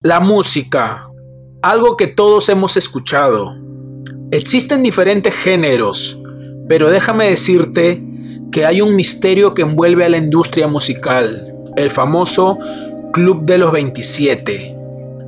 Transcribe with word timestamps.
La 0.00 0.20
música, 0.20 1.10
algo 1.60 1.96
que 1.96 2.06
todos 2.06 2.48
hemos 2.50 2.76
escuchado. 2.76 3.56
Existen 4.30 4.84
diferentes 4.84 5.34
géneros, 5.34 6.20
pero 6.68 6.88
déjame 6.88 7.28
decirte 7.28 8.00
que 8.52 8.64
hay 8.64 8.80
un 8.80 8.94
misterio 8.94 9.54
que 9.54 9.62
envuelve 9.62 10.04
a 10.04 10.08
la 10.08 10.18
industria 10.18 10.68
musical, 10.68 11.52
el 11.76 11.90
famoso 11.90 12.58
Club 13.12 13.42
de 13.42 13.58
los 13.58 13.72
27. 13.72 14.76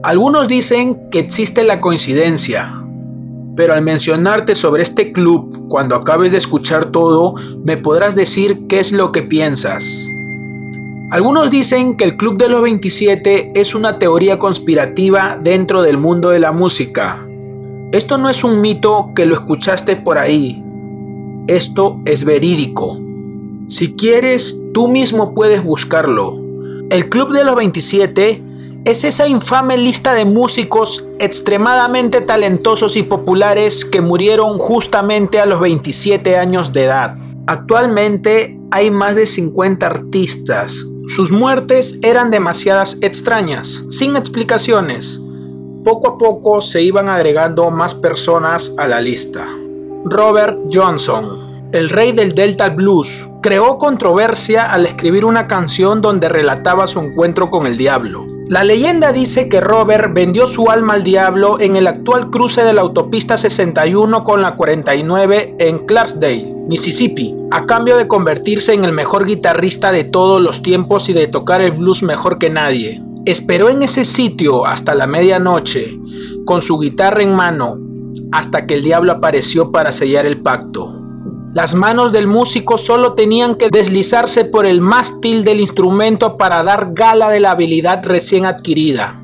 Algunos 0.04 0.46
dicen 0.46 1.10
que 1.10 1.18
existe 1.18 1.64
la 1.64 1.80
coincidencia, 1.80 2.72
pero 3.56 3.72
al 3.72 3.82
mencionarte 3.82 4.54
sobre 4.54 4.84
este 4.84 5.10
club, 5.10 5.66
cuando 5.68 5.96
acabes 5.96 6.30
de 6.30 6.38
escuchar 6.38 6.92
todo, 6.92 7.34
me 7.64 7.76
podrás 7.76 8.14
decir 8.14 8.68
qué 8.68 8.78
es 8.78 8.92
lo 8.92 9.10
que 9.10 9.22
piensas. 9.22 10.06
Algunos 11.10 11.50
dicen 11.50 11.96
que 11.96 12.04
el 12.04 12.16
Club 12.16 12.38
de 12.38 12.48
los 12.48 12.62
27 12.62 13.48
es 13.60 13.74
una 13.74 13.98
teoría 13.98 14.38
conspirativa 14.38 15.36
dentro 15.42 15.82
del 15.82 15.98
mundo 15.98 16.30
de 16.30 16.38
la 16.38 16.52
música. 16.52 17.26
Esto 17.90 18.16
no 18.16 18.30
es 18.30 18.44
un 18.44 18.60
mito 18.60 19.10
que 19.12 19.26
lo 19.26 19.34
escuchaste 19.34 19.96
por 19.96 20.18
ahí. 20.18 20.62
Esto 21.48 22.00
es 22.04 22.24
verídico. 22.24 23.00
Si 23.66 23.96
quieres, 23.96 24.62
tú 24.72 24.86
mismo 24.86 25.34
puedes 25.34 25.64
buscarlo. 25.64 26.40
El 26.90 27.08
Club 27.08 27.32
de 27.32 27.42
los 27.42 27.56
27 27.56 28.42
es 28.84 29.02
esa 29.02 29.26
infame 29.26 29.78
lista 29.78 30.14
de 30.14 30.24
músicos 30.24 31.08
extremadamente 31.18 32.20
talentosos 32.20 32.96
y 32.96 33.02
populares 33.02 33.84
que 33.84 34.00
murieron 34.00 34.58
justamente 34.58 35.40
a 35.40 35.46
los 35.46 35.58
27 35.58 36.36
años 36.36 36.72
de 36.72 36.84
edad. 36.84 37.16
Actualmente 37.50 38.56
hay 38.70 38.92
más 38.92 39.16
de 39.16 39.26
50 39.26 39.84
artistas. 39.84 40.86
Sus 41.08 41.32
muertes 41.32 41.98
eran 42.00 42.30
demasiadas 42.30 42.98
extrañas, 43.00 43.84
sin 43.88 44.14
explicaciones. 44.14 45.20
Poco 45.82 46.10
a 46.10 46.16
poco 46.16 46.62
se 46.62 46.80
iban 46.80 47.08
agregando 47.08 47.68
más 47.72 47.92
personas 47.92 48.72
a 48.78 48.86
la 48.86 49.00
lista. 49.00 49.48
Robert 50.04 50.60
Johnson, 50.72 51.68
el 51.72 51.88
rey 51.88 52.12
del 52.12 52.36
Delta 52.36 52.68
Blues, 52.68 53.28
creó 53.42 53.78
controversia 53.78 54.70
al 54.70 54.86
escribir 54.86 55.24
una 55.24 55.48
canción 55.48 56.00
donde 56.00 56.28
relataba 56.28 56.86
su 56.86 57.00
encuentro 57.00 57.50
con 57.50 57.66
el 57.66 57.76
diablo. 57.76 58.28
La 58.50 58.64
leyenda 58.64 59.12
dice 59.12 59.48
que 59.48 59.60
Robert 59.60 60.12
vendió 60.12 60.48
su 60.48 60.72
alma 60.72 60.94
al 60.94 61.04
diablo 61.04 61.60
en 61.60 61.76
el 61.76 61.86
actual 61.86 62.30
cruce 62.30 62.64
de 62.64 62.72
la 62.72 62.80
autopista 62.80 63.36
61 63.36 64.24
con 64.24 64.42
la 64.42 64.56
49 64.56 65.54
en 65.60 65.86
Clarksdale, 65.86 66.52
Mississippi, 66.68 67.32
a 67.52 67.64
cambio 67.64 67.96
de 67.96 68.08
convertirse 68.08 68.74
en 68.74 68.82
el 68.82 68.90
mejor 68.90 69.24
guitarrista 69.24 69.92
de 69.92 70.02
todos 70.02 70.42
los 70.42 70.62
tiempos 70.62 71.08
y 71.08 71.12
de 71.12 71.28
tocar 71.28 71.60
el 71.60 71.70
blues 71.70 72.02
mejor 72.02 72.38
que 72.38 72.50
nadie. 72.50 73.00
Esperó 73.24 73.68
en 73.68 73.84
ese 73.84 74.04
sitio 74.04 74.66
hasta 74.66 74.96
la 74.96 75.06
medianoche, 75.06 75.96
con 76.44 76.60
su 76.60 76.76
guitarra 76.80 77.22
en 77.22 77.32
mano, 77.32 77.78
hasta 78.32 78.66
que 78.66 78.74
el 78.74 78.82
diablo 78.82 79.12
apareció 79.12 79.70
para 79.70 79.92
sellar 79.92 80.26
el 80.26 80.40
pacto. 80.40 80.99
Las 81.52 81.74
manos 81.74 82.12
del 82.12 82.28
músico 82.28 82.78
solo 82.78 83.14
tenían 83.14 83.56
que 83.56 83.70
deslizarse 83.70 84.44
por 84.44 84.66
el 84.66 84.80
mástil 84.80 85.42
del 85.42 85.58
instrumento 85.58 86.36
para 86.36 86.62
dar 86.62 86.90
gala 86.92 87.28
de 87.28 87.40
la 87.40 87.50
habilidad 87.50 88.04
recién 88.04 88.46
adquirida. 88.46 89.20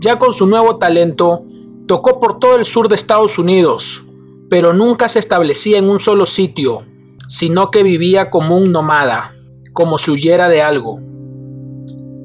Ya 0.00 0.18
con 0.18 0.32
su 0.32 0.46
nuevo 0.46 0.78
talento, 0.78 1.44
tocó 1.86 2.18
por 2.18 2.38
todo 2.38 2.56
el 2.56 2.64
sur 2.64 2.88
de 2.88 2.94
Estados 2.94 3.38
Unidos, 3.38 4.02
pero 4.48 4.72
nunca 4.72 5.06
se 5.06 5.18
establecía 5.18 5.76
en 5.76 5.90
un 5.90 6.00
solo 6.00 6.24
sitio, 6.24 6.86
sino 7.28 7.70
que 7.70 7.82
vivía 7.82 8.30
como 8.30 8.56
un 8.56 8.72
nómada, 8.72 9.34
como 9.74 9.98
si 9.98 10.12
huyera 10.12 10.48
de 10.48 10.62
algo. 10.62 10.98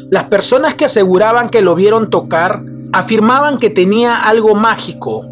Las 0.09 0.25
personas 0.25 0.75
que 0.75 0.85
aseguraban 0.85 1.49
que 1.49 1.61
lo 1.61 1.75
vieron 1.75 2.09
tocar 2.09 2.63
afirmaban 2.93 3.59
que 3.59 3.69
tenía 3.69 4.15
algo 4.15 4.55
mágico, 4.55 5.25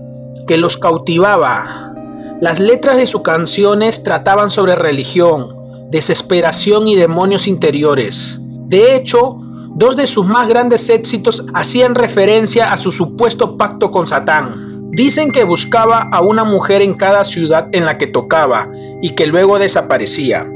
que 0.45 0.57
los 0.57 0.75
cautivaba, 0.75 1.94
las 2.39 2.59
letras 2.59 2.97
de 2.97 3.07
sus 3.07 3.23
canciones 3.23 4.03
trataban 4.03 4.52
sobre 4.52 4.75
religión, 4.75 5.56
desesperación 5.89 6.88
y 6.88 6.95
demonios 6.95 7.47
interiores. 7.47 8.39
De 8.41 8.95
hecho, 8.95 9.38
dos 9.73 9.97
de 9.97 10.06
sus 10.06 10.25
más 10.25 10.47
grandes 10.47 10.89
éxitos 10.89 11.45
hacían 11.56 11.95
referencia 11.95 12.72
a 12.72 12.78
su 12.78 12.91
supuesto 12.91 13.57
pacto 13.57 13.89
con 13.89 14.06
Satán. 14.06 14.91
Dicen 14.91 15.31
que 15.31 15.44
buscaba 15.44 16.09
a 16.12 16.22
una 16.22 16.44
mujer 16.44 16.84
en 16.84 16.94
cada 16.94 17.23
ciudad 17.23 17.69
en 17.72 17.85
la 17.85 17.97
que 17.97 18.07
tocaba 18.07 18.69
y 19.01 19.16
que 19.16 19.25
luego 19.25 19.57
desaparecía. 19.57 20.47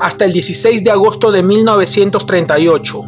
Hasta 0.00 0.24
el 0.24 0.32
16 0.32 0.82
de 0.82 0.90
agosto 0.90 1.30
de 1.30 1.44
1938, 1.44 3.00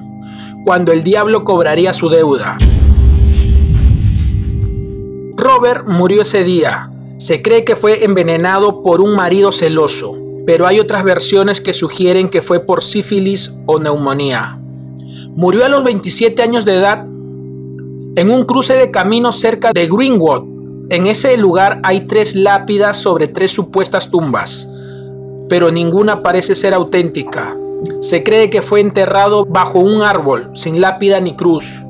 cuando 0.65 0.93
el 0.93 1.03
diablo 1.03 1.45
cobraría 1.45 1.93
su 1.93 2.09
deuda. 2.09 2.59
Robert 5.37 5.87
murió 5.87 6.23
ese 6.23 6.45
día, 6.45 6.91
se 7.19 7.41
cree 7.41 7.65
que 7.65 7.77
fue 7.77 8.05
envenenado 8.05 8.83
por 8.83 9.01
un 9.01 9.15
marido 9.15 9.51
celoso, 9.53 10.15
pero 10.45 10.67
hay 10.67 10.81
otras 10.81 11.03
versiones 11.03 11.61
que 11.61 11.73
sugieren 11.73 12.29
que 12.29 12.43
fue 12.43 12.61
por 12.61 12.83
sífilis 12.83 13.59
o 13.67 13.79
neumonía. 13.79 14.59
Murió 15.35 15.65
a 15.65 15.69
los 15.69 15.83
27 15.83 16.43
años 16.43 16.65
de 16.65 16.75
edad 16.75 17.05
en 18.17 18.31
un 18.31 18.45
cruce 18.45 18.75
de 18.75 18.91
caminos 18.91 19.41
cerca 19.41 19.73
de 19.73 19.89
Greenwood. 19.89 20.89
En 20.91 21.07
ese 21.07 21.37
lugar 21.37 21.81
hay 21.83 22.01
tres 22.07 22.35
lápidas 22.35 22.99
sobre 22.99 23.29
tres 23.29 23.51
supuestas 23.51 24.11
tumbas, 24.11 24.69
pero 25.49 25.71
ninguna 25.71 26.23
parece 26.23 26.55
ser 26.55 26.75
auténtica. 26.75 27.57
Se 28.01 28.23
cree 28.23 28.51
que 28.51 28.63
fue 28.63 28.81
enterrado 28.81 29.45
bajo 29.45 29.79
un 29.79 30.03
árbol, 30.03 30.51
sin 30.55 30.81
lápida 30.81 31.21
ni 31.21 31.35
cruz. 31.35 31.83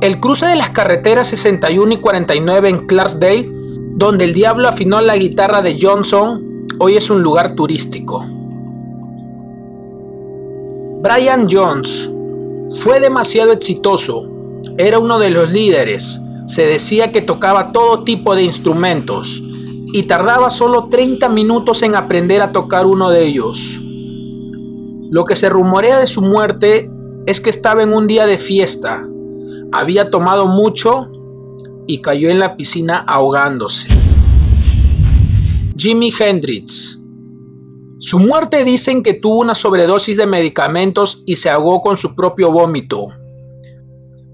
El 0.00 0.18
cruce 0.18 0.46
de 0.46 0.56
las 0.56 0.70
carreteras 0.70 1.28
61 1.28 1.92
y 1.92 1.96
49 1.98 2.68
en 2.68 2.86
Clarksdale 2.86 3.61
donde 4.02 4.24
el 4.24 4.34
diablo 4.34 4.66
afinó 4.66 5.00
la 5.00 5.16
guitarra 5.16 5.62
de 5.62 5.78
Johnson, 5.80 6.66
hoy 6.80 6.96
es 6.96 7.08
un 7.08 7.22
lugar 7.22 7.54
turístico. 7.54 8.18
Brian 11.00 11.46
Jones 11.48 12.10
fue 12.78 12.98
demasiado 12.98 13.52
exitoso, 13.52 14.28
era 14.76 14.98
uno 14.98 15.20
de 15.20 15.30
los 15.30 15.52
líderes, 15.52 16.20
se 16.46 16.66
decía 16.66 17.12
que 17.12 17.22
tocaba 17.22 17.70
todo 17.70 18.02
tipo 18.02 18.34
de 18.34 18.42
instrumentos 18.42 19.40
y 19.92 20.02
tardaba 20.02 20.50
solo 20.50 20.88
30 20.88 21.28
minutos 21.28 21.80
en 21.84 21.94
aprender 21.94 22.42
a 22.42 22.50
tocar 22.50 22.86
uno 22.86 23.08
de 23.08 23.24
ellos. 23.24 23.78
Lo 25.12 25.22
que 25.22 25.36
se 25.36 25.48
rumorea 25.48 26.00
de 26.00 26.08
su 26.08 26.22
muerte 26.22 26.90
es 27.26 27.40
que 27.40 27.50
estaba 27.50 27.84
en 27.84 27.92
un 27.92 28.08
día 28.08 28.26
de 28.26 28.38
fiesta, 28.38 29.08
había 29.70 30.10
tomado 30.10 30.48
mucho 30.48 31.08
y 31.86 32.00
cayó 32.00 32.30
en 32.30 32.38
la 32.38 32.56
piscina 32.56 32.98
ahogándose. 32.98 33.91
Jimi 35.76 36.12
Hendrix. 36.18 37.00
Su 37.98 38.18
muerte 38.18 38.62
dicen 38.64 39.02
que 39.02 39.14
tuvo 39.14 39.40
una 39.40 39.54
sobredosis 39.54 40.18
de 40.18 40.26
medicamentos 40.26 41.22
y 41.24 41.36
se 41.36 41.48
ahogó 41.48 41.80
con 41.80 41.96
su 41.96 42.14
propio 42.14 42.52
vómito. 42.52 43.08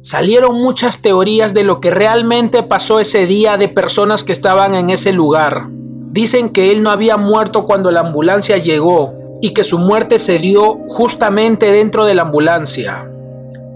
Salieron 0.02 0.56
muchas 0.56 1.00
teorías 1.00 1.54
de 1.54 1.62
lo 1.62 1.80
que 1.80 1.90
realmente 1.90 2.62
pasó 2.64 2.98
ese 2.98 3.26
día 3.26 3.56
de 3.56 3.68
personas 3.68 4.24
que 4.24 4.32
estaban 4.32 4.74
en 4.74 4.90
ese 4.90 5.12
lugar. 5.12 5.68
Dicen 5.70 6.48
que 6.48 6.72
él 6.72 6.82
no 6.82 6.90
había 6.90 7.16
muerto 7.16 7.66
cuando 7.66 7.92
la 7.92 8.00
ambulancia 8.00 8.56
llegó 8.56 9.14
y 9.40 9.54
que 9.54 9.62
su 9.62 9.78
muerte 9.78 10.18
se 10.18 10.40
dio 10.40 10.78
justamente 10.88 11.70
dentro 11.70 12.04
de 12.04 12.14
la 12.14 12.22
ambulancia. 12.22 13.08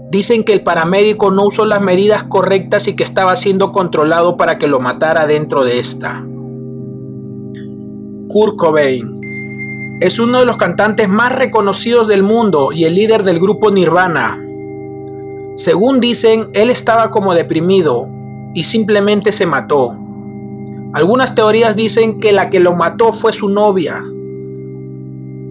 Dicen 0.09 0.43
que 0.43 0.53
el 0.53 0.63
paramédico 0.63 1.31
no 1.31 1.45
usó 1.45 1.65
las 1.65 1.81
medidas 1.81 2.23
correctas 2.23 2.87
y 2.89 2.95
que 2.95 3.03
estaba 3.03 3.35
siendo 3.37 3.71
controlado 3.71 4.35
para 4.35 4.57
que 4.57 4.67
lo 4.67 4.79
matara 4.81 5.27
dentro 5.27 5.63
de 5.63 5.79
esta. 5.79 6.25
Kurt 8.33 8.55
Cobain 8.55 9.99
es 10.01 10.17
uno 10.17 10.39
de 10.39 10.45
los 10.45 10.57
cantantes 10.57 11.07
más 11.07 11.33
reconocidos 11.33 12.07
del 12.07 12.23
mundo 12.23 12.71
y 12.71 12.85
el 12.85 12.95
líder 12.95 13.21
del 13.21 13.39
grupo 13.39 13.69
Nirvana. 13.69 14.43
Según 15.55 15.99
dicen, 15.99 16.49
él 16.53 16.71
estaba 16.71 17.11
como 17.11 17.35
deprimido 17.35 18.09
y 18.55 18.63
simplemente 18.63 19.31
se 19.31 19.45
mató. 19.45 19.95
Algunas 20.93 21.35
teorías 21.35 21.75
dicen 21.75 22.19
que 22.19 22.33
la 22.33 22.49
que 22.49 22.59
lo 22.59 22.75
mató 22.75 23.13
fue 23.13 23.31
su 23.33 23.49
novia. 23.49 24.03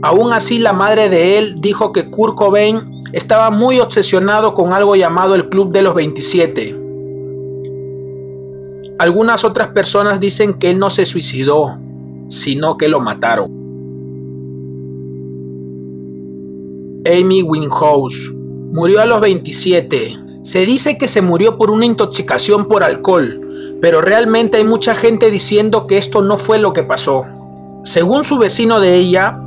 Aún 0.03 0.33
así, 0.33 0.59
la 0.59 0.73
madre 0.73 1.09
de 1.09 1.39
él 1.39 1.61
dijo 1.61 1.93
que 1.93 2.11
Kurt 2.11 2.35
Cobain 2.35 3.05
estaba 3.13 3.53
muy 3.53 3.79
obsesionado 3.79 4.55
con 4.55 4.73
algo 4.73 4.97
llamado 4.97 5.37
el 5.37 5.49
Club 5.49 5.71
de 5.71 5.83
los 5.83 5.95
27. 5.95 6.77
Algunas 8.99 9.45
otras 9.45 9.69
personas 9.69 10.19
dicen 10.19 10.55
que 10.55 10.73
él 10.73 10.81
no 10.81 10.91
se 10.91 11.07
suicidó, 11.07 11.77
sino 12.33 12.79
que 12.79 12.89
lo 12.89 13.01
mataron. 13.01 13.51
Amy 17.05 17.43
Winehouse 17.43 18.33
murió 18.73 19.03
a 19.03 19.07
los 19.07 19.21
27. 19.21 20.17
Se 20.43 20.65
dice 20.65 20.97
que 20.97 21.09
se 21.09 21.21
murió 21.21 21.59
por 21.59 21.71
una 21.71 21.85
intoxicación 21.85 22.67
por 22.67 22.83
alcohol, 22.85 23.77
pero 23.83 24.01
realmente 24.01 24.57
hay 24.57 24.65
mucha 24.65 24.95
gente 24.95 25.31
diciendo 25.31 25.87
que 25.87 25.99
esto 25.99 26.23
no 26.23 26.39
fue 26.39 26.59
lo 26.59 26.73
que 26.73 26.83
pasó. 26.83 27.27
Según 27.85 28.25
su 28.25 28.39
vecino 28.39 28.81
de 28.81 28.97
ella, 28.97 29.39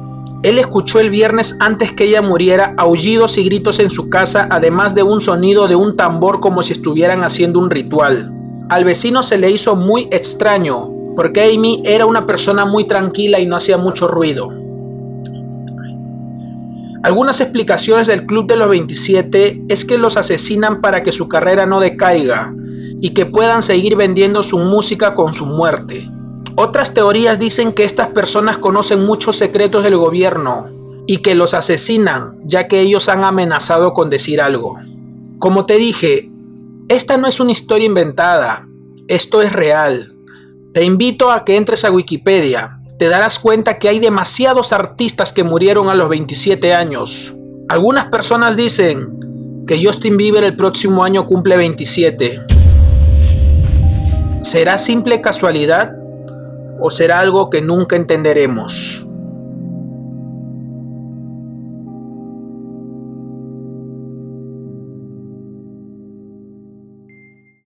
Él 0.43 0.59
escuchó 0.59 0.99
el 0.99 1.09
viernes 1.09 1.57
antes 1.59 1.91
que 1.91 2.03
ella 2.03 2.21
muriera 2.21 2.75
aullidos 2.77 3.39
y 3.39 3.45
gritos 3.45 3.79
en 3.79 3.89
su 3.89 4.09
casa, 4.09 4.47
además 4.51 4.93
de 4.93 5.01
un 5.01 5.21
sonido 5.21 5.67
de 5.67 5.75
un 5.75 5.97
tambor 5.97 6.39
como 6.39 6.61
si 6.61 6.73
estuvieran 6.73 7.23
haciendo 7.23 7.59
un 7.59 7.71
ritual. 7.71 8.31
Al 8.69 8.83
vecino 8.85 9.23
se 9.23 9.39
le 9.39 9.49
hizo 9.49 9.75
muy 9.75 10.07
extraño, 10.11 10.94
porque 11.15 11.43
Amy 11.43 11.81
era 11.85 12.05
una 12.05 12.25
persona 12.25 12.65
muy 12.65 12.85
tranquila 12.85 13.39
y 13.39 13.45
no 13.45 13.55
hacía 13.55 13.77
mucho 13.77 14.07
ruido. 14.07 14.49
Algunas 17.03 17.39
explicaciones 17.39 18.07
del 18.07 18.25
Club 18.25 18.47
de 18.47 18.55
los 18.55 18.67
27 18.67 19.65
es 19.69 19.85
que 19.85 19.99
los 19.99 20.17
asesinan 20.17 20.81
para 20.81 21.03
que 21.03 21.11
su 21.11 21.29
carrera 21.29 21.67
no 21.67 21.79
decaiga 21.79 22.51
y 22.99 23.11
que 23.11 23.27
puedan 23.27 23.61
seguir 23.61 23.95
vendiendo 23.95 24.41
su 24.41 24.57
música 24.57 25.13
con 25.13 25.33
su 25.33 25.45
muerte. 25.45 26.09
Otras 26.55 26.93
teorías 26.93 27.37
dicen 27.37 27.73
que 27.73 27.83
estas 27.83 28.09
personas 28.09 28.57
conocen 28.57 29.05
muchos 29.05 29.35
secretos 29.35 29.83
del 29.83 29.97
gobierno 29.97 30.69
y 31.05 31.17
que 31.17 31.35
los 31.35 31.53
asesinan 31.53 32.39
ya 32.43 32.67
que 32.67 32.79
ellos 32.79 33.07
han 33.07 33.23
amenazado 33.23 33.93
con 33.93 34.09
decir 34.09 34.41
algo. 34.41 34.79
Como 35.37 35.67
te 35.67 35.77
dije, 35.77 36.31
esta 36.87 37.17
no 37.17 37.27
es 37.27 37.39
una 37.39 37.51
historia 37.51 37.85
inventada, 37.85 38.67
esto 39.07 39.43
es 39.43 39.53
real. 39.53 40.14
Te 40.75 40.83
invito 40.83 41.31
a 41.31 41.45
que 41.45 41.55
entres 41.55 41.85
a 41.85 41.91
Wikipedia, 41.91 42.81
te 42.99 43.07
darás 43.07 43.39
cuenta 43.39 43.79
que 43.79 43.87
hay 43.87 43.99
demasiados 43.99 44.73
artistas 44.73 45.31
que 45.31 45.45
murieron 45.45 45.87
a 45.87 45.95
los 45.95 46.09
27 46.09 46.73
años. 46.73 47.33
Algunas 47.69 48.07
personas 48.07 48.57
dicen 48.57 49.63
que 49.65 49.81
Justin 49.81 50.17
Bieber 50.17 50.43
el 50.43 50.57
próximo 50.57 51.05
año 51.05 51.27
cumple 51.27 51.55
27. 51.55 52.41
¿Será 54.41 54.77
simple 54.77 55.21
casualidad? 55.21 55.93
o 56.77 56.91
será 56.91 57.21
algo 57.21 57.49
que 57.49 57.61
nunca 57.61 57.95
entenderemos. 57.95 59.05